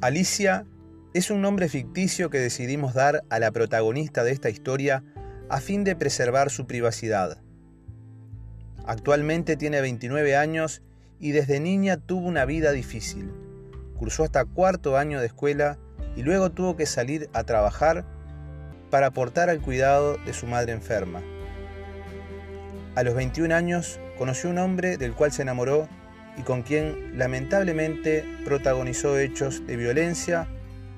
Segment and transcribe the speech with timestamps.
[0.00, 0.64] Alicia
[1.12, 5.02] es un nombre ficticio que decidimos dar a la protagonista de esta historia
[5.48, 7.42] a fin de preservar su privacidad.
[8.86, 10.82] Actualmente tiene 29 años
[11.18, 13.32] y desde niña tuvo una vida difícil.
[13.98, 15.78] Cursó hasta cuarto año de escuela
[16.14, 18.04] y luego tuvo que salir a trabajar
[18.90, 21.22] para aportar al cuidado de su madre enferma.
[22.94, 25.88] A los 21 años conoció un hombre del cual se enamoró
[26.36, 30.48] y con quien lamentablemente protagonizó hechos de violencia,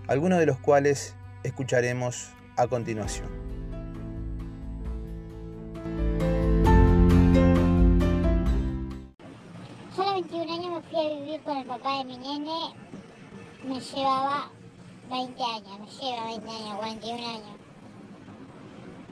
[0.06, 3.28] algunos de los cuales escucharemos a continuación.
[9.96, 12.74] Yo a los 21 años me fui a vivir con el papá de mi nene,
[13.64, 14.50] me llevaba
[15.10, 17.56] 20 años, me lleva 20 años, 41 años.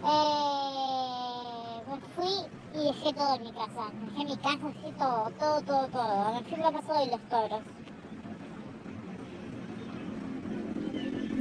[0.04, 3.90] Eh, me fui y dejé todo en mi casa.
[4.04, 6.34] Dejé mi casa, dejé todo, todo, todo, todo.
[6.34, 7.62] Me fui a la casa de los toros.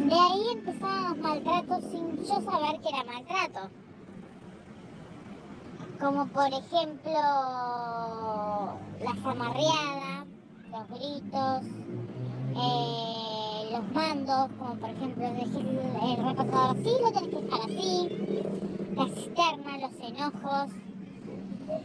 [0.08, 3.70] De ahí empezaron los maltratos sin yo saber que era maltrato.
[6.00, 7.12] Como por ejemplo
[9.02, 10.26] la zamarreada,
[10.72, 11.64] los gritos,
[12.56, 15.66] eh, los mandos, como por ejemplo decir
[16.04, 18.10] el repasador así, lo tenés que dejar así,
[18.96, 20.72] la cisterna, los enojos.
[21.70, 21.82] Eh,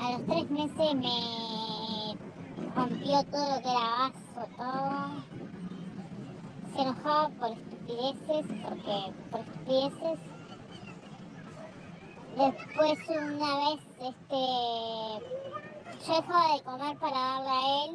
[0.00, 2.16] a los tres meses me
[2.74, 5.22] rompió todo lo que era vaso, todo.
[6.74, 10.18] Se enojaba por estupideces, porque por estupideces.
[12.38, 14.42] Después una vez, este,
[16.06, 17.90] yo dejaba de comer para darle a él,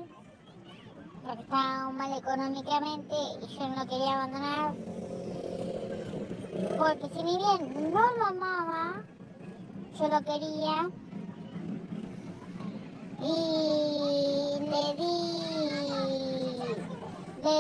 [1.26, 4.76] porque estaba mal económicamente y yo no lo quería abandonar
[6.58, 9.04] porque si mi bien no lo amaba,
[9.98, 10.90] yo lo quería.
[13.20, 15.16] Y le di,
[17.44, 17.58] le,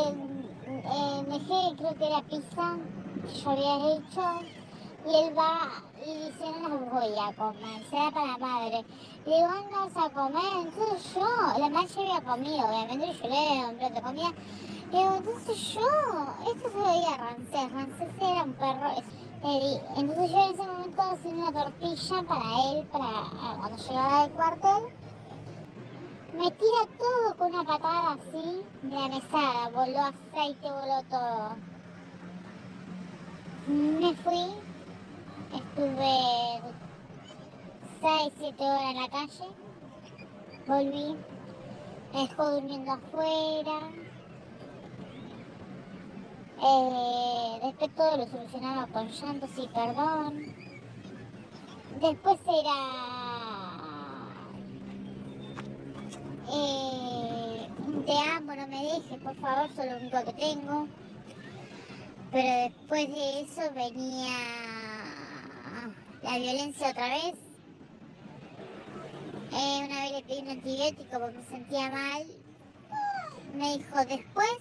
[0.68, 2.78] eh, dejé creo que era pizza
[3.26, 4.57] que yo había hecho
[5.08, 8.86] y él va y dice las voy a comer, será para la madre.
[9.26, 13.70] Le digo, vas a comer, entonces yo, la madre había comido, obviamente yo le doy
[13.70, 14.34] un plato de comida
[14.92, 15.82] Digo, entonces yo,
[16.50, 18.90] esto se veía Rancés, Rancés era un perro.
[19.44, 24.84] Entonces yo en ese momento hacía una tortilla para él, para cuando llegaba del cuartel.
[26.38, 31.56] Me tira todo con una patada así de la mesada, voló aceite, voló todo.
[33.68, 34.67] Me fui,
[35.78, 36.60] estuve
[38.02, 39.48] 6, 7 horas en la calle,
[40.68, 41.16] volví,
[42.14, 43.80] me dejó durmiendo afuera,
[46.64, 50.56] eh, después todo lo solucionaba con llantos y perdón.
[52.02, 52.78] Después era
[56.54, 57.70] eh,
[58.06, 60.88] te amo, no me dejes, por favor, soy lo único que tengo.
[62.32, 64.67] Pero después de eso venía
[66.28, 67.36] la violencia otra vez.
[69.54, 72.26] Eh, una vez le pedí un antibiótico porque me sentía mal.
[73.56, 74.58] Me dijo, después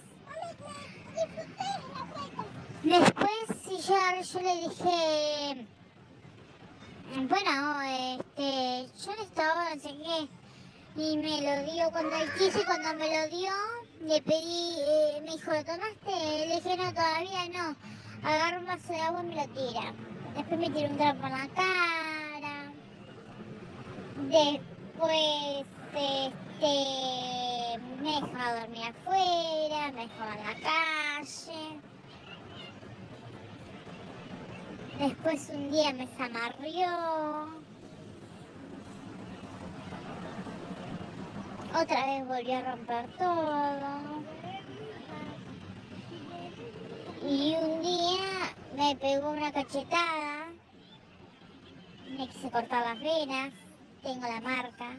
[2.85, 3.31] Después
[3.65, 5.67] sí, yo, yo le dije,
[7.29, 13.09] bueno, este, yo estaba, no sé qué, y me lo dio cuando quise, cuando me
[13.09, 13.51] lo dio,
[14.03, 16.47] le pedí, eh, me dijo, ¿lo tomaste?
[16.47, 17.77] Le dije, no, todavía no.
[18.23, 19.93] Agarra un vaso de agua y me lo tira.
[20.37, 22.73] Después me tiró un trapo en la cara.
[24.29, 25.65] Después,
[25.95, 31.81] este, me dejaba dormir afuera, me dejaba en la calle.
[34.99, 36.87] Después un día me zamarrió.
[41.81, 44.23] Otra vez volvió a romper todo.
[47.23, 47.96] Y un día
[48.87, 50.47] me pegó una cachetada.
[52.17, 53.53] Me quise cortar las venas.
[54.03, 54.91] Tengo la marca.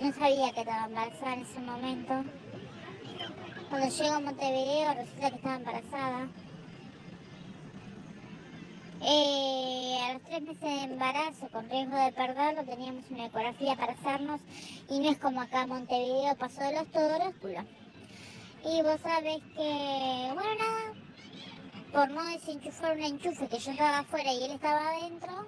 [0.00, 2.24] No sabía que estaba embarazada en ese momento.
[3.68, 6.28] Cuando llego a Montevideo resulta que estaba embarazada.
[9.02, 13.92] Eh, a los tres meses de embarazo, con riesgo de perderlo, teníamos una ecografía para
[13.92, 14.40] hacernos
[14.88, 17.64] y no es como acá en Montevideo pasó de los todos culos.
[18.64, 20.92] Y vos sabés que, bueno, nada,
[21.92, 25.46] por no desenchufar un enchufe que yo estaba afuera y él estaba adentro,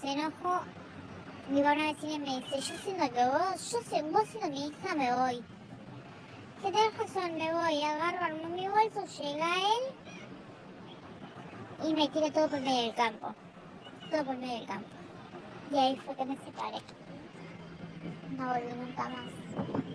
[0.00, 0.60] se enojó.
[1.48, 4.94] Mi buena vecina me dice, yo siento que vos, yo sé, vos siendo mi hija
[4.94, 5.44] me voy.
[6.60, 9.94] Que tenés razón, me voy, agarro, mi bolso, llega él
[11.88, 13.34] y me tiré todo por medio del campo.
[14.10, 14.88] Todo por medio del campo.
[15.72, 16.78] Y ahí fue que me separé.
[18.36, 19.85] no volví nunca más.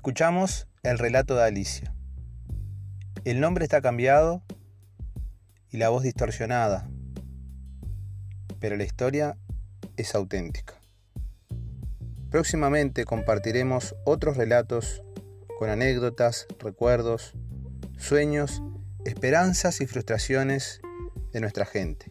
[0.00, 1.94] Escuchamos el relato de Alicia.
[3.26, 4.42] El nombre está cambiado
[5.68, 6.88] y la voz distorsionada,
[8.60, 9.36] pero la historia
[9.98, 10.80] es auténtica.
[12.30, 15.02] Próximamente compartiremos otros relatos
[15.58, 17.34] con anécdotas, recuerdos,
[17.98, 18.62] sueños,
[19.04, 20.80] esperanzas y frustraciones
[21.30, 22.10] de nuestra gente.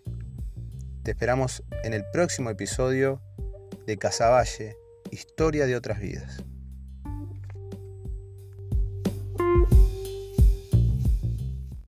[1.01, 3.19] Te esperamos en el próximo episodio
[3.87, 4.77] de Casaballe,
[5.09, 6.43] Historia de otras vidas.